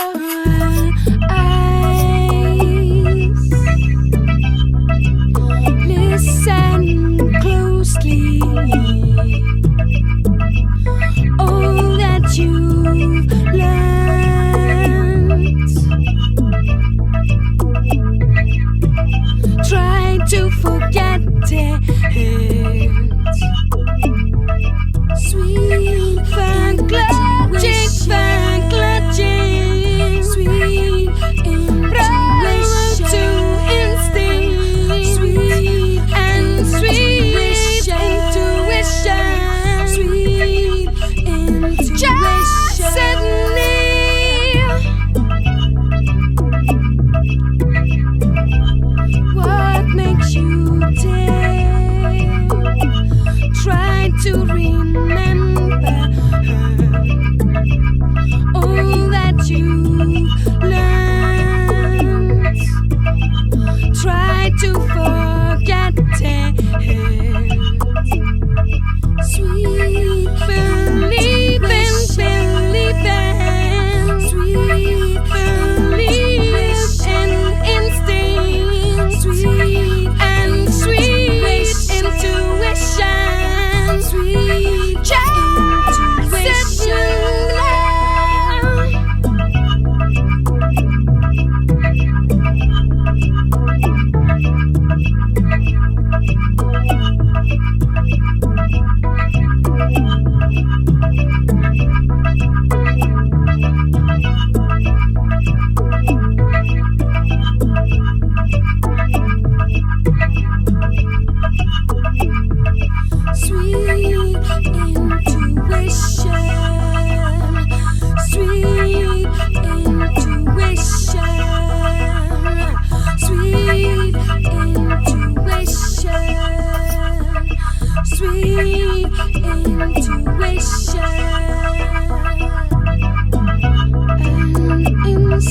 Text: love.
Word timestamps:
love. 0.00 0.49